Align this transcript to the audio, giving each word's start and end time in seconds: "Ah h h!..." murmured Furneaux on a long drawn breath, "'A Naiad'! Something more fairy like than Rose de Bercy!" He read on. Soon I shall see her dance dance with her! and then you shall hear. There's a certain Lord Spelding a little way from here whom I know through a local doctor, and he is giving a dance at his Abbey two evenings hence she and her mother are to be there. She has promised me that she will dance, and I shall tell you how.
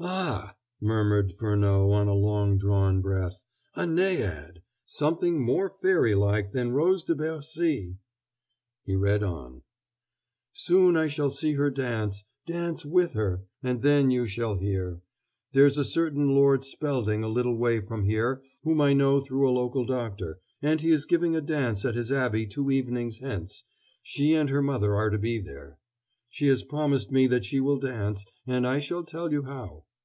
"Ah 0.00 0.50
h 0.50 0.50
h!..." 0.50 0.54
murmured 0.80 1.32
Furneaux 1.40 1.90
on 1.90 2.06
a 2.06 2.14
long 2.14 2.56
drawn 2.56 3.00
breath, 3.02 3.44
"'A 3.74 3.84
Naiad'! 3.84 4.62
Something 4.84 5.44
more 5.44 5.74
fairy 5.82 6.14
like 6.14 6.52
than 6.52 6.70
Rose 6.70 7.02
de 7.02 7.16
Bercy!" 7.16 7.96
He 8.84 8.94
read 8.94 9.24
on. 9.24 9.62
Soon 10.52 10.96
I 10.96 11.08
shall 11.08 11.30
see 11.30 11.54
her 11.54 11.68
dance 11.68 12.22
dance 12.46 12.86
with 12.86 13.14
her! 13.14 13.42
and 13.60 13.82
then 13.82 14.12
you 14.12 14.28
shall 14.28 14.54
hear. 14.58 15.00
There's 15.50 15.76
a 15.76 15.84
certain 15.84 16.28
Lord 16.32 16.62
Spelding 16.62 17.24
a 17.24 17.28
little 17.28 17.58
way 17.58 17.80
from 17.80 18.04
here 18.04 18.40
whom 18.62 18.80
I 18.80 18.92
know 18.92 19.18
through 19.20 19.50
a 19.50 19.50
local 19.50 19.84
doctor, 19.84 20.38
and 20.62 20.80
he 20.80 20.90
is 20.90 21.06
giving 21.06 21.34
a 21.34 21.40
dance 21.40 21.84
at 21.84 21.96
his 21.96 22.12
Abbey 22.12 22.46
two 22.46 22.70
evenings 22.70 23.18
hence 23.18 23.64
she 24.00 24.34
and 24.34 24.48
her 24.48 24.62
mother 24.62 24.94
are 24.94 25.10
to 25.10 25.18
be 25.18 25.40
there. 25.40 25.76
She 26.30 26.46
has 26.48 26.62
promised 26.62 27.10
me 27.10 27.26
that 27.28 27.44
she 27.46 27.58
will 27.58 27.80
dance, 27.80 28.24
and 28.46 28.64
I 28.64 28.78
shall 28.78 29.02
tell 29.02 29.32
you 29.32 29.42
how. 29.42 29.86